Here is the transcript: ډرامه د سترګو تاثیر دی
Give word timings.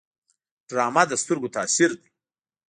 ډرامه 0.69 1.03
د 1.07 1.13
سترګو 1.21 1.53
تاثیر 1.57 1.91
دی 1.99 2.09